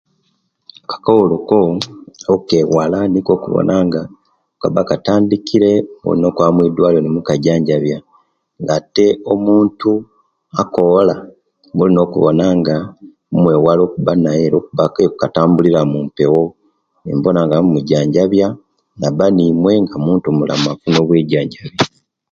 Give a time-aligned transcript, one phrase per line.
[0.89, 1.59] Kakoolo ko
[2.33, 4.01] okewala nikwo okuwona nga
[4.61, 5.71] kaba katandikire
[6.07, 7.97] olina okwaba mwidwaliro nokajanjabya
[8.65, 9.91] nate omuntu
[10.61, 11.15] akoola
[11.75, 12.75] mulina okuwona nga
[13.31, 14.85] mumwewala okuba naye lwokuba
[15.19, 16.43] katambulira munpewo
[17.03, 18.47] nimubona nga mumujanjabya
[18.99, 21.77] naba nimwe nga muntu mulamu afuna bwijanjabi